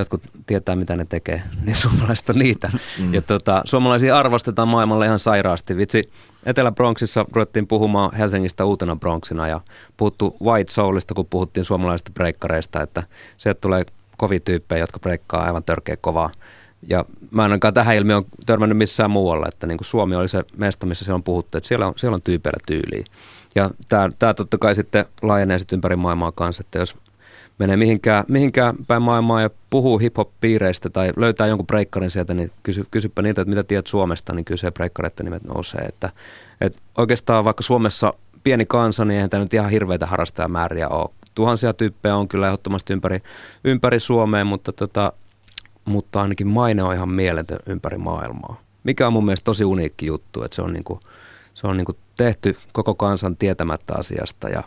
[0.00, 2.70] jotkut tietää, mitä ne tekee, niin suomalaiset on niitä.
[2.98, 3.14] Mm.
[3.14, 5.76] Ja tota, suomalaisia arvostetaan maailmalla ihan sairaasti.
[5.76, 6.10] Vitsi,
[6.46, 9.60] Etelä-Bronxissa ruvettiin puhumaan Helsingistä uutena Bronxina ja
[9.96, 13.02] puhuttu White Soulista, kun puhuttiin suomalaisista breikkareista, että
[13.36, 13.84] sieltä tulee
[14.16, 16.30] kovia tyyppejä, jotka breikkaa aivan törkeä kovaa.
[16.88, 20.44] Ja mä en ainakaan tähän ilmiöön törmännyt missään muualla, että niin kuin Suomi oli se
[20.56, 23.04] mesta, missä siellä on puhuttu, että siellä on, siellä on tyypeillä tyyliä.
[23.54, 26.96] Ja tämä, tämä totta kai sitten laajenee sitten ympäri maailmaa kanssa, että jos
[27.58, 32.84] menee mihinkään, mihinkään päin maailmaa ja puhuu hip-hop-piireistä tai löytää jonkun breikkarin sieltä, niin kysy,
[32.90, 35.80] kysypä niitä, että mitä tiedät Suomesta, niin kyllä se breikkareiden nimet nousee.
[35.80, 36.10] Että,
[36.60, 41.10] että oikeastaan vaikka Suomessa pieni kansa, niin eihän tämä nyt ihan hirveitä harrastajamääriä ole.
[41.34, 43.22] Tuhansia tyyppejä on kyllä ehdottomasti ympäri,
[43.64, 45.12] ympäri Suomea, mutta, tota,
[45.84, 48.60] mutta ainakin maine on ihan mieletön ympäri maailmaa.
[48.84, 51.00] Mikä on mun mielestä tosi uniikki juttu, että se on, niinku,
[51.54, 54.62] se on niinku tehty koko kansan tietämättä asiasta ja,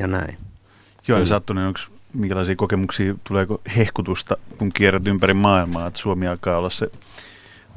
[0.00, 0.38] ja näin.
[1.08, 1.80] Joo, ja Sattunen, onko
[2.12, 6.90] minkälaisia kokemuksia, tuleeko hehkutusta, kun kierrät ympäri maailmaa, että Suomi alkaa olla se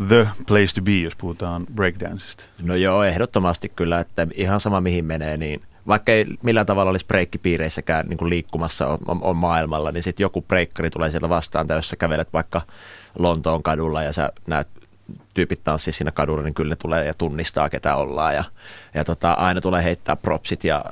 [0.08, 2.44] the place to be, jos puhutaan breakdanceista?
[2.64, 7.06] No joo, ehdottomasti kyllä, että ihan sama mihin menee, niin vaikka ei millään tavalla olisi
[7.06, 11.68] breikkipiireissäkään niin kuin liikkumassa on, on, on maailmalla, niin sitten joku breikkari tulee sieltä vastaan,
[11.68, 12.62] tai jos sä kävelet vaikka
[13.20, 14.68] Lontoon kadulla ja sä näet
[15.34, 18.36] tyypit tanssii siinä kadulla, niin kyllä ne tulee ja tunnistaa, ketä ollaan.
[18.36, 18.44] Ja,
[18.94, 20.86] ja tota, aina tulee heittää propsit, ja,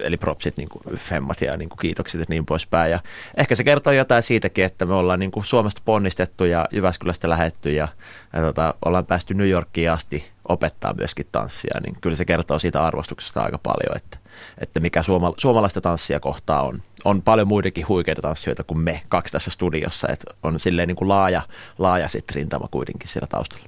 [0.00, 2.90] eli propsit, niin kuin femmat ja niin kuin kiitokset ja niin poispäin.
[2.90, 3.00] Ja
[3.36, 7.72] ehkä se kertoo jotain siitäkin, että me ollaan niin kuin Suomesta ponnistettu ja Jyväskylästä lähetty
[7.72, 7.88] ja,
[8.32, 12.84] ja tota, ollaan päästy New Yorkiin asti opettaa myöskin tanssia, niin kyllä se kertoo siitä
[12.84, 14.18] arvostuksesta aika paljon, että,
[14.58, 16.82] että mikä suoma, suomalaista tanssia kohtaa on.
[17.04, 21.08] On paljon muidenkin huikeita tanssijoita kuin me kaksi tässä studiossa, että on silleen niin kuin
[21.08, 21.42] laaja,
[21.78, 23.64] laaja sit rintama kuitenkin siellä taustalla.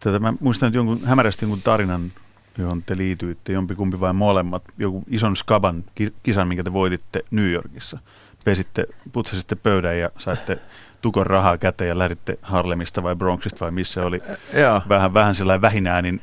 [0.00, 2.12] Tätä mä muistan jonkun, hämärästi jonkun tarinan,
[2.58, 5.84] johon te liityitte, jompikumpi vai molemmat, joku ison skaban
[6.22, 7.98] kisan, minkä te voititte New Yorkissa.
[8.44, 10.58] Pesitte, putsasitte pöydän ja saitte
[11.00, 14.22] tukon rahaa käteen ja lähditte Harlemista vai Bronxista vai missä oli
[14.54, 14.82] Joo.
[14.88, 16.22] vähän, vähän sellainen vähinäänin,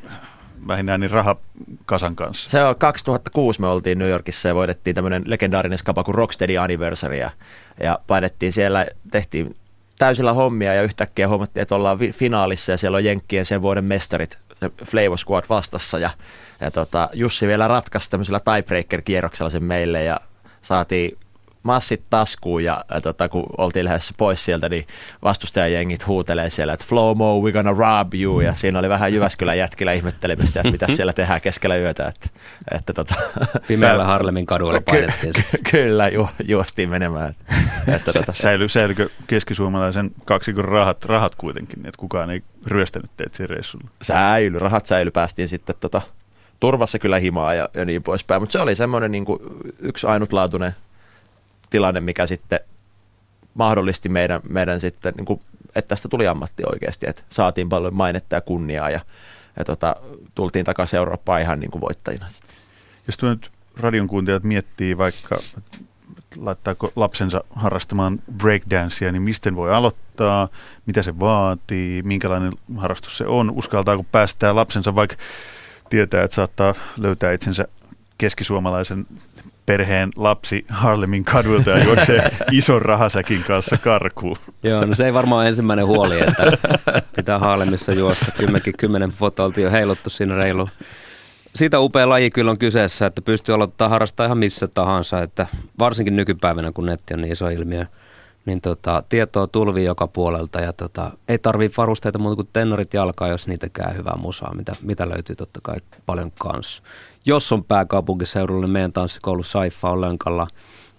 [0.67, 2.49] vähinäänin rahakasan kanssa.
[2.49, 7.15] Se on 2006 me oltiin New Yorkissa ja voitettiin tämmöinen legendaarinen skapa kuin Rocksteady Anniversary
[7.15, 7.31] ja,
[7.79, 9.55] ja painettiin siellä, tehtiin
[9.97, 14.37] täysillä hommia ja yhtäkkiä huomattiin, että ollaan finaalissa ja siellä on Jenkkien sen vuoden mestarit,
[14.53, 16.09] se Flavor Squad vastassa ja,
[16.61, 20.19] ja tota, Jussi vielä ratkaisi tämmöisellä tiebreaker-kierroksella sen meille ja
[20.61, 21.17] saatiin
[21.67, 24.87] massit taskuun ja äh, tota, kun oltiin lähdössä pois sieltä, niin
[25.23, 28.41] vastustajajengit huutelee siellä, että Flomo, we're gonna rob you.
[28.41, 32.07] Ja siinä oli vähän Jyväskylän jätkillä ihmettelemistä, että mitä siellä tehdään keskellä yötä.
[32.07, 32.29] Että,
[32.71, 33.15] että tota,
[33.67, 35.33] Pimeällä Harlemin kadulla painettiin.
[35.33, 37.35] Ky- kyllä, ju, juostiin menemään.
[37.95, 38.33] Että, tota.
[38.33, 43.89] Säily, säilykö keskisuomalaisen kaksikon rahat, rahat kuitenkin, että kukaan ei ryöstänyt teet siinä reissulla?
[44.01, 45.11] Säily, rahat säily.
[45.11, 46.01] Päästiin sitten tota,
[46.59, 48.41] turvassa kyllä himaa ja, ja niin poispäin.
[48.41, 49.25] Mutta se oli semmoinen niin
[49.79, 50.75] yksi ainutlaatuinen
[51.69, 52.59] tilanne, mikä sitten
[53.53, 55.39] mahdollisti meidän, meidän sitten, niin kuin,
[55.75, 58.99] että tästä tuli ammatti oikeasti, että saatiin paljon mainetta ja kunniaa ja,
[59.59, 59.95] ja tota,
[60.35, 62.25] tultiin takaisin Eurooppaan ihan niin kuin voittajina.
[63.07, 65.39] Jos nyt radion kuuntelijat miettii vaikka,
[66.37, 70.49] laittaako lapsensa harrastamaan breakdancea, niin mistä voi aloittaa,
[70.85, 74.95] mitä se vaatii, minkälainen harrastus se on, uskaltaako päästää lapsensa?
[74.95, 75.15] Vaikka
[75.89, 77.67] tietää, että saattaa löytää itsensä
[78.17, 79.07] keskisuomalaisen
[79.67, 84.37] perheen lapsi Harlemin kaduilta ja juoksee ison rahasäkin kanssa karkuun.
[84.63, 86.43] Joo, no se ei varmaan ensimmäinen huoli, että
[87.15, 88.25] pitää Harlemissa juosta.
[88.37, 90.69] Kymmenkin kymmenen vuotta oltiin jo heiluttu siinä reilu.
[91.55, 95.47] Siitä upea laji kyllä on kyseessä, että pystyy aloittamaan harrastaa ihan missä tahansa, että
[95.79, 97.85] varsinkin nykypäivänä, kun netti on niin iso ilmiö,
[98.45, 103.27] niin tota, tietoa tulvii joka puolelta ja tota, ei tarvii varusteita muuta kuin tennorit jalkaa,
[103.27, 106.83] jos niitä käy hyvää musaa, mitä, mitä löytyy totta kai paljon kanssa
[107.27, 110.47] jos on pääkaupunkiseudulla, niin meidän tanssikoulu Saifa on Lönkalla,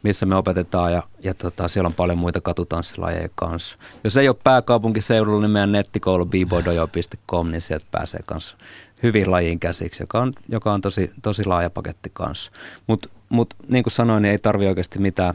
[0.03, 3.79] missä me opetetaan ja, ja tota, siellä on paljon muita katutanssilajeja kanssa.
[4.05, 8.57] Jos ei ole pääkaupunkiseudulla, niin meidän nettikoulu bbodojo.com, niin sieltä pääsee kanssa
[9.03, 12.53] hyvin lajiin käsiksi, joka on, joka on tosi, tosi laaja paketti kanssa.
[12.87, 15.35] Mutta mut, niin kuin sanoin, niin ei tarvi oikeasti mitään,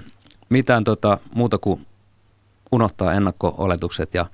[0.49, 1.85] mitään tota, muuta kuin
[2.71, 4.25] unohtaa ennakko-oletukset ja,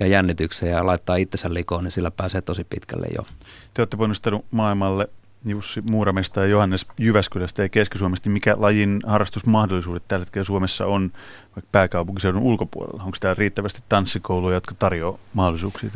[0.00, 3.26] ja jännityksen ja laittaa itsensä likoon, niin sillä pääsee tosi pitkälle jo.
[3.74, 5.08] Te olette ponnistanut maailmalle
[5.46, 11.12] Jussi Muuramesta ja Johannes Jyväskylästä ja Keski-Suomesta, mikä lajin harrastusmahdollisuudet tällä hetkellä Suomessa on
[11.56, 13.02] vaikka pääkaupunkiseudun ulkopuolella?
[13.02, 15.90] Onko täällä riittävästi tanssikouluja, jotka tarjoavat mahdollisuuksia?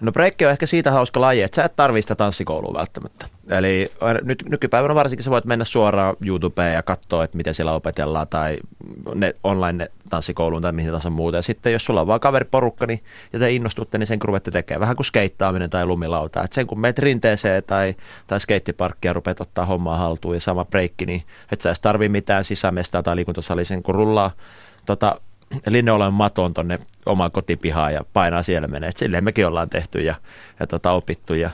[0.00, 3.26] No breikki on ehkä siitä hauska laji, että sä et tarvitse sitä tanssikoulua välttämättä.
[3.48, 8.28] Eli nyt, nykypäivänä varsinkin sä voit mennä suoraan YouTubeen ja katsoa, että miten siellä opetellaan
[8.28, 8.58] tai
[9.14, 11.36] ne online tanssikouluun tai mihin tahansa muuta.
[11.36, 14.50] Ja sitten jos sulla on vaan kaveriporukka niin, ja te innostutte, niin sen kun ruvette
[14.50, 14.80] tekemään.
[14.80, 16.44] Vähän kuin skeittaaminen tai lumilauta.
[16.44, 17.94] Et sen kun meet rinteeseen tai,
[18.26, 22.44] tai skeittiparkkia rupeat ottaa hommaa haltuun ja sama breikki, niin et sä edes tarvii mitään
[22.44, 24.30] sisämestaa tai liikuntasalisen, kun rullaa
[24.86, 25.20] tota,
[25.66, 28.90] linneolan maton tonne omaan kotipihaan ja painaa siellä menee.
[28.96, 30.14] Silleen mekin ollaan tehty ja,
[30.60, 31.50] ja tota, opittu ja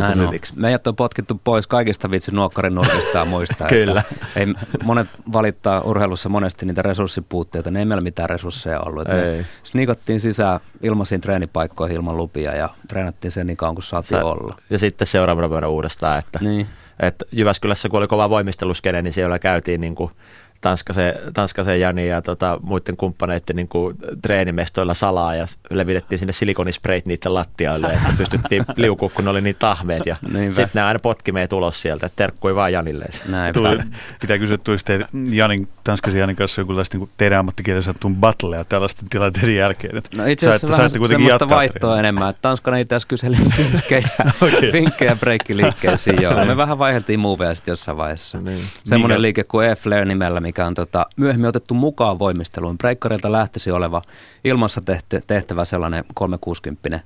[0.00, 0.34] näin on.
[0.54, 3.64] Meidät on potkittu pois kaikista vitsi nuokkarin nurkista ja muista.
[3.68, 4.02] Kyllä.
[4.36, 4.46] Ei,
[4.84, 7.70] monet valittaa urheilussa monesti niitä resurssipuutteita.
[7.70, 9.08] Ne ei meillä mitään resursseja ollut.
[9.08, 9.46] Ei.
[9.62, 14.58] snikottiin sisään ilmaisiin treenipaikkoihin ilman lupia ja treenattiin sen niin kauan kuin saatiin Sä, olla.
[14.70, 16.18] Ja sitten seuraavana vuonna uudestaan.
[16.18, 16.66] Että, niin.
[17.00, 20.10] että Jyväskylässä kun oli kova voimisteluskene, niin siellä käytiin niin kuin–
[20.66, 27.06] Tanskasen, Tanskasen Jani ja tota, muiden kumppaneiden niin kuin, treenimestoilla salaa ja levitettiin sinne silikonispreit
[27.06, 31.32] niiden lattialle, että pystyttiin liukua, kun ne oli niin tahmeet ja sitten ne aina potki
[31.32, 33.06] meitä ulos sieltä, että terkkui vaan Janille.
[33.52, 33.78] Tuli,
[34.20, 39.56] pitää kysyä, että Janin, Tanskasen Janin kanssa jonkunlaista niin teidän ammattikielessä tuun battlea tällaisten tilanteiden
[39.56, 39.96] jälkeen.
[39.96, 44.08] Että no itse asiassa vähän semmoista vaihtoa enemmän, että Tanskana itse asiassa kyseli vinkkejä,
[44.42, 44.72] okay.
[44.72, 46.44] vinkkejä breikkiliikkeisiin, joo.
[46.46, 48.38] Me vähän vaiheltiin muoveja sitten jossain vaiheessa.
[48.40, 48.62] Niin.
[48.84, 52.78] Semmoinen liike kuin E-Flare nimellä, mikä on tota, myöhemmin otettu mukaan voimisteluun.
[52.78, 54.02] Breikkarilta lähtösi oleva
[54.44, 57.00] ilmassa tehty, tehtävä sellainen 360.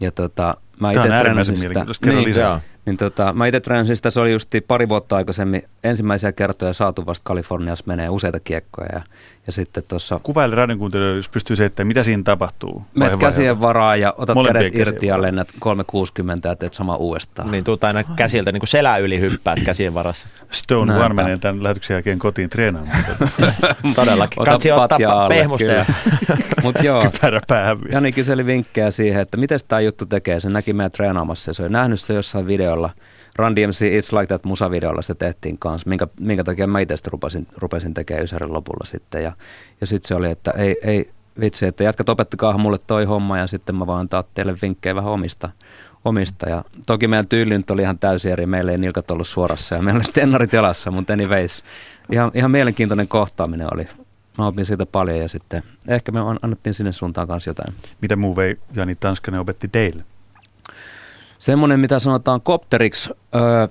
[0.00, 1.86] Ja tota, mä itse treenasin sitä.
[2.06, 2.34] Niin,
[2.88, 7.06] niin tota, mä itse treenasin sitä, se oli just pari vuotta aikaisemmin ensimmäisiä kertoja saatu
[7.06, 8.88] vasta Kaliforniassa menee useita kiekkoja.
[8.92, 9.02] Ja,
[9.46, 10.20] ja sitten tuossa...
[10.22, 12.82] Kuvaile radionkuuntelijoille, jos pystyy se, että mitä siinä tapahtuu.
[12.94, 17.50] Met käsien varaa ja otat Molempien kädet irti ja lennät 360 ja teet sama uudestaan.
[17.50, 20.28] Niin tuut aina käsiltä niin kuin selä yli hyppäät käsien varassa.
[20.50, 21.06] Stone Näinpä.
[21.06, 23.04] One menee tämän lähetyksen jälkeen kotiin treenaamaan.
[23.94, 24.44] Todellakin.
[24.44, 25.84] Kansi ottaa pehmusta ja...
[26.62, 27.78] Mut joo, Kypärä päähän.
[27.92, 30.40] Jani kyseli vinkkejä siihen, että miten tämä juttu tekee.
[30.40, 32.77] Se näki meidän treenaamassa ja se oli nähnyt se jossain videolla.
[33.36, 37.46] Run DMC It's Like That musavideolla se tehtiin kanssa, minkä, minkä takia mä itse rupesin,
[37.56, 39.22] rupesin tekemään Ysärin lopulla sitten.
[39.22, 39.32] Ja,
[39.80, 41.10] ja sitten se oli, että ei, ei
[41.40, 45.12] vitsi, että jätkät opettakaa mulle toi homma ja sitten mä vaan antaa teille vinkkejä vähän
[45.12, 45.50] omista.
[46.04, 46.48] omista.
[46.48, 49.82] Ja toki meidän tyyli nyt oli ihan täysin eri, meillä ei nilkat ollut suorassa ja
[49.82, 51.64] meillä oli tennarit jalassa, mutta anyways,
[52.12, 53.88] ihan, ihan mielenkiintoinen kohtaaminen oli.
[54.38, 57.74] Mä opin siitä paljon ja sitten ehkä me annettiin sinne suuntaan kanssa jotain.
[58.00, 60.04] Mitä muu vei Jani Tanskanen opetti teille?
[61.38, 63.68] Semmoinen, mitä sanotaan kopteriksi öö,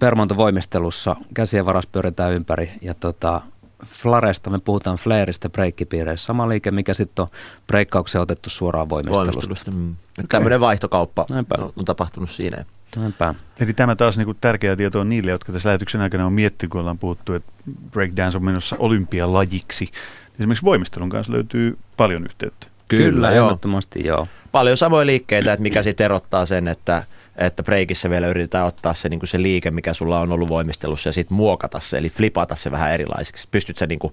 [0.00, 3.40] permantovoimistelussa, käsien varas pyöritään ympäri ja tota,
[3.84, 6.26] Flaresta me puhutaan flareista breikkipiireissä.
[6.26, 7.28] Sama liike, mikä sitten on
[7.66, 9.32] breikkaukseen otettu suoraan voimistelusta.
[9.32, 9.90] voimistelusta mm.
[9.90, 10.24] Okay.
[10.28, 11.54] Tämmöinen vaihtokauppa Näinpä.
[11.76, 12.64] on tapahtunut siinä.
[12.96, 13.34] Näinpä.
[13.60, 16.80] Eli tämä taas niin tärkeä tieto on niille, jotka tässä lähetyksen aikana on miettinyt, kun
[16.80, 17.52] ollaan puhuttu, että
[17.90, 19.90] breakdance on menossa olympialajiksi.
[20.38, 22.66] Esimerkiksi voimistelun kanssa löytyy paljon yhteyttä.
[22.88, 23.46] Kyllä, Kyllä joo.
[23.46, 24.28] ehdottomasti joo.
[24.52, 27.02] Paljon samoja liikkeitä, että mikä sitten erottaa sen, että,
[27.36, 31.12] että breikissä vielä yritetään ottaa se, niin se liike, mikä sulla on ollut voimistelussa ja
[31.12, 33.48] sitten muokata se, eli flipata se vähän erilaiseksi.
[33.50, 34.12] Pystyt sä niin kuin,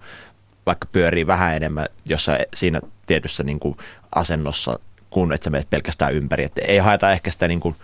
[0.65, 3.77] vaikka pyörii vähän enemmän jossain siinä tietyssä niin kuin
[4.15, 6.43] asennossa, kun että sä menet pelkästään ympäri.
[6.43, 7.75] Et ei haeta ehkä sitä niin kuin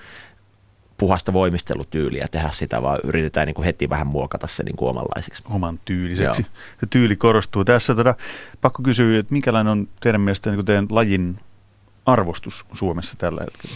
[1.00, 5.44] puhasta voimistelutyyliä tehdä sitä, vaan yritetään niin kuin heti vähän muokata se niin kuin omanlaiseksi.
[5.50, 6.42] Oman tyyliseksi.
[6.42, 6.52] Joo.
[6.80, 7.66] Se tyyli korostuu.
[7.66, 8.16] Tässä tota,
[8.62, 11.40] pakko kysyä, että minkälainen on teidän mielestä niin teidän lajin
[12.06, 13.76] arvostus Suomessa tällä hetkellä?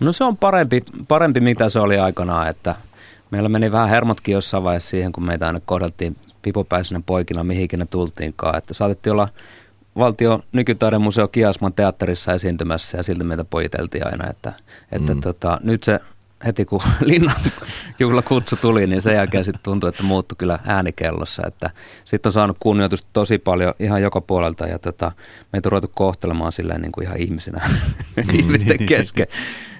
[0.00, 2.74] No se on parempi, parempi mitä se oli aikanaan, että
[3.30, 7.86] meillä meni vähän hermotkin jossain vaiheessa siihen, kun meitä aina kohdeltiin pipopäisenä poikina, mihinkin ne
[7.86, 8.58] tultiinkaan.
[8.58, 9.28] Että saatettiin olla
[9.96, 14.52] valtio nykytaiden museo Kiasman teatterissa esiintymässä ja siltä meitä pojiteltiin aina, että,
[14.92, 15.20] että mm.
[15.20, 16.00] tota, nyt se
[16.46, 17.36] heti kun linnan
[17.98, 21.42] juhlakutsu tuli, niin sen jälkeen sitten tuntui, että muuttui kyllä äänikellossa.
[21.46, 21.70] Että
[22.04, 25.12] sitten on saanut kunnioitusta tosi paljon ihan joka puolelta ja tota,
[25.52, 27.60] meitä on ruvettu kohtelemaan silleen niin kuin ihan ihmisinä
[28.38, 29.26] ihmisten kesken.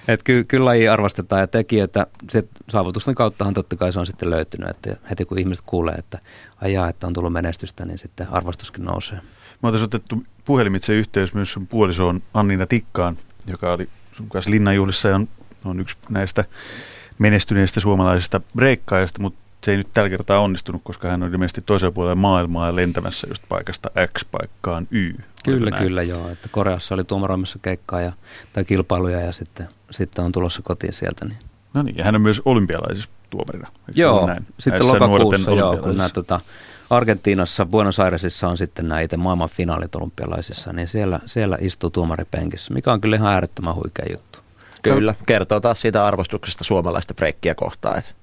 [0.08, 4.30] Että ky, kyllä laji arvostetaan ja tekijöitä, se saavutusten kauttahan totta kai se on sitten
[4.30, 6.18] löytynyt, että heti kun ihmiset kuulee, että
[6.60, 9.18] ajaa, että on tullut menestystä, niin sitten arvostuskin nousee.
[9.62, 13.16] Mä oon otettu puhelimitse yhteys myös sun puolisoon Annina Tikkaan,
[13.50, 15.28] joka oli sun kanssa Linnanjuhlissa ja on
[15.64, 16.44] on yksi näistä
[17.18, 21.92] menestyneistä suomalaisista breikkaajista, mutta se ei nyt tällä kertaa onnistunut, koska hän on ilmeisesti toisella
[21.92, 25.12] puolella maailmaa ja lentämässä just paikasta X paikkaan Y.
[25.44, 26.28] Kyllä, kyllä joo.
[26.28, 28.12] Että Koreassa oli tuomaroimassa keikkaa ja,
[28.52, 31.24] tai kilpailuja ja sitten, sitten on tulossa kotiin sieltä.
[31.24, 31.38] Niin.
[31.74, 33.68] No niin, ja hän on myös olympialaisissa tuomarina.
[33.68, 34.46] Eikö joo, näin?
[34.58, 36.40] sitten Näissä lokakuussa, joo, kun nämä tota,
[36.90, 42.92] Argentiinassa, Buenos Airesissa on sitten näitä maailman finaalit olympialaisissa, niin siellä, siellä istuu tuomaripenkissä, mikä
[42.92, 44.38] on kyllä ihan äärettömän huikea juttu.
[44.82, 48.14] Kyllä, kertoo taas siitä arvostuksesta suomalaista breikkiä kohtaan, että,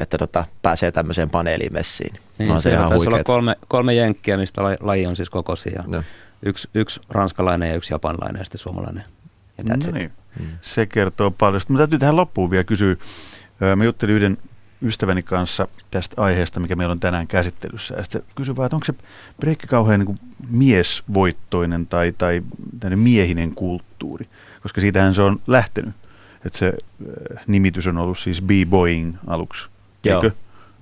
[0.00, 2.14] että tota, pääsee tämmöiseen paneeliin messiin.
[2.38, 5.84] Niin, no, se ihan taisi olla kolme, kolme jenkkiä, mistä laji on siis kokoisia.
[5.86, 6.02] No.
[6.42, 9.04] Yksi, yksi ranskalainen ja yksi japanilainen ja sitten suomalainen.
[9.58, 10.12] Ja no niin.
[10.40, 10.46] Mm.
[10.60, 11.60] Se kertoo paljon.
[11.68, 12.96] Mutta täytyy tähän loppuun vielä kysyä.
[13.76, 14.38] Mä juttelin yhden
[14.82, 17.94] ystäväni kanssa tästä aiheesta, mikä meillä on tänään käsittelyssä.
[17.94, 18.94] Ja sitten kysyin vaan, että onko se
[19.40, 22.42] breikki kauhean niin miesvoittoinen tai, tai
[22.96, 24.28] miehinen kulttuuri
[24.62, 25.94] koska siitähän se on lähtenyt.
[26.46, 29.68] Että se äh, nimitys on ollut siis B-Boying aluksi.
[30.04, 30.22] Joo.
[30.22, 30.36] Eikö?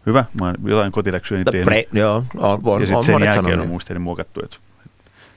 [0.06, 1.64] Hyvä, mä oon jotain kotiläksyä nyt tehnyt.
[1.64, 4.56] Pre, joo, on, on, ja sitten sen jälkeen on muistaakseni muokattu, että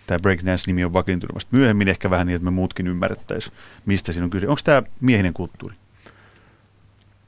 [0.07, 3.53] tämä breakdance-nimi on vakiintunut vasta myöhemmin, ehkä vähän niin, että me muutkin ymmärrettäisiin,
[3.85, 4.47] mistä siinä on kyse.
[4.47, 5.75] Onko tämä miehinen kulttuuri?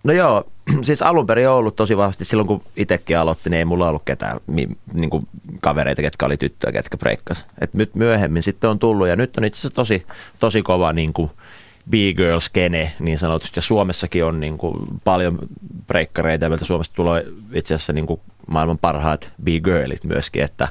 [0.04, 0.44] No joo,
[0.82, 4.06] siis alun perin on ollut tosi vahvasti, silloin kun itsekin aloitti, niin ei mulla ollut
[4.06, 4.40] ketään
[4.94, 5.26] niin kuin
[5.62, 7.46] kavereita, ketkä oli tyttöjä, ketkä breikkas.
[7.62, 10.06] Et nyt myöhemmin sitten on tullut ja nyt on itse asiassa tosi,
[10.40, 11.32] tosi kova niin kuin
[11.90, 13.58] B-girl skene niin sanotusti.
[13.58, 15.40] Ja Suomessakin on niin kuin paljon
[15.88, 20.68] breikkareita meiltä Suomesta tulee itse asiassa niin kuin maailman parhaat B-girlit myöskin, että,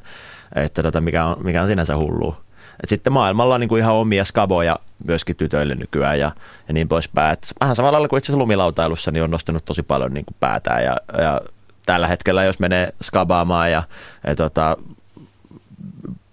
[0.54, 2.40] että tota, mikä, on, mikä on sinänsä hullua.
[2.82, 6.32] Et sitten maailmalla on niin kuin ihan omia skaboja myöskin tytöille nykyään ja,
[6.68, 7.32] ja niin poispäin.
[7.32, 10.36] Et vähän samalla lailla kuin itse asiassa lumilautailussa, niin on nostanut tosi paljon niin kuin
[10.40, 11.40] päätään ja, ja
[11.86, 13.82] tällä hetkellä, jos menee skabaamaan ja,
[14.26, 14.76] ja tota,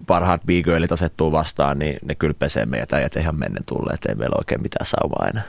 [0.07, 0.49] parhaat b
[0.91, 4.61] asettuu vastaan, niin ne kyllä pesee meitä ja ihan mennen tulle, että ei meillä oikein
[4.61, 5.43] mitään saumaa enää.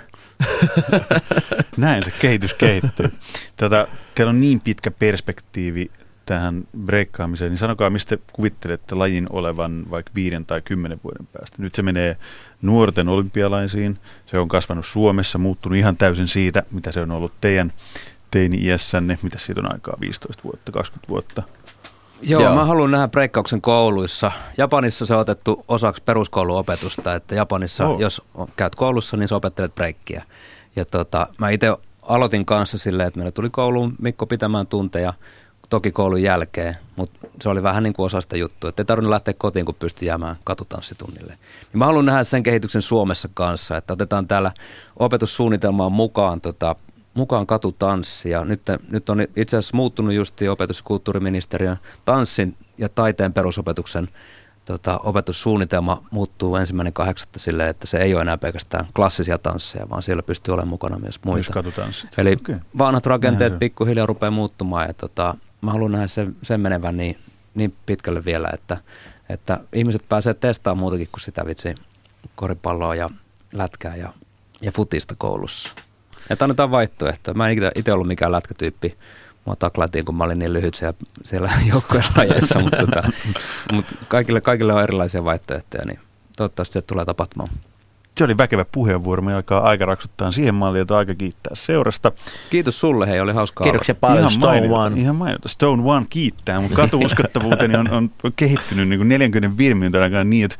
[1.76, 3.12] Näin se kehitys kehittyy.
[3.56, 5.90] Tätä, teillä on niin pitkä perspektiivi
[6.28, 11.62] tähän breikkaamiseen, niin sanokaa, mistä kuvittelette lajin olevan vaikka viiden tai kymmenen vuoden päästä.
[11.62, 12.16] Nyt se menee
[12.62, 13.98] nuorten olympialaisiin.
[14.26, 17.72] Se on kasvanut Suomessa, muuttunut ihan täysin siitä, mitä se on ollut teidän
[18.30, 19.18] teini-iässänne.
[19.22, 19.96] Mitä siitä on aikaa?
[20.00, 21.42] 15 vuotta, 20 vuotta?
[22.22, 24.32] Joo, Joo, mä haluan nähdä breikkauksen kouluissa.
[24.58, 28.00] Japanissa se on otettu osaksi peruskouluopetusta, että Japanissa, oh.
[28.00, 28.22] jos
[28.56, 30.24] käyt koulussa, niin sä opettelet breikkiä.
[30.76, 35.14] Ja tota, mä itse aloitin kanssa silleen, että meillä tuli kouluun Mikko pitämään tunteja,
[35.68, 39.10] toki koulun jälkeen, mutta se oli vähän niin kuin osa sitä juttua, että ei tarvinnut
[39.10, 41.32] lähteä kotiin, kun pystyi jäämään katutanssitunnille.
[41.32, 44.52] Niin mä haluan nähdä sen kehityksen Suomessa kanssa, että otetaan täällä
[44.96, 46.76] opetussuunnitelmaan mukaan, tota,
[47.14, 48.30] mukaan katutanssi.
[48.30, 54.08] Ja nyt, nyt on itse asiassa muuttunut just opetus- ja kulttuuriministeriön tanssin ja taiteen perusopetuksen
[54.64, 60.02] tota, opetussuunnitelma muuttuu ensimmäinen kahdeksatta silleen, että se ei ole enää pelkästään klassisia tansseja, vaan
[60.02, 61.40] siellä pystyy olemaan mukana myös muita.
[62.18, 62.58] Eli okay.
[62.78, 67.18] vanhat rakenteet pikkuhiljaa rupeaa muuttumaan ja tota, mä haluan nähdä sen, sen menevän niin,
[67.54, 68.76] niin pitkälle vielä, että,
[69.28, 71.74] että ihmiset pääsee testaamaan muutakin kuin sitä vitsi
[72.34, 73.10] koripalloa ja
[73.52, 74.12] lätkää ja,
[74.62, 75.74] ja futista koulussa.
[76.30, 77.34] Että annetaan vaihtoehtoja.
[77.34, 78.96] Mä en itse ollut mikään lätkätyyppi.
[79.44, 80.94] Mua taklatiin, kun mä olin niin lyhyt siellä,
[81.24, 83.02] siellä joukkojen lajeissa, mutta, tota,
[83.72, 85.98] mutta kaikille, kaikille on erilaisia vaihtoehtoja, niin
[86.36, 87.50] toivottavasti se tulee tapahtumaan.
[88.18, 89.22] Se oli väkevä puheenvuoro.
[89.22, 92.12] Me aikaa aika raksuttaa siihen malliin, että aika kiittää seurasta.
[92.50, 94.00] Kiitos sulle, hei, oli hauskaa Kiitoksia olla.
[94.00, 95.00] paljon, ihan Stone mainita, One.
[95.00, 95.48] Ihan mainita.
[95.48, 100.44] Stone One kiittää, mutta katuuskottavuuteni on, on, on kehittynyt niin kuin 45 minuutin aikana niin,
[100.44, 100.56] että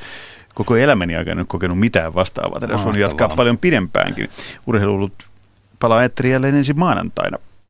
[0.54, 2.60] koko elämäni aikana en ole kokenut mitään vastaavaa.
[2.60, 4.28] Tätä on jatkaa paljon pidempäänkin.
[4.66, 5.10] Urheilu
[5.80, 7.38] palaa jälleen ensi maanantaina.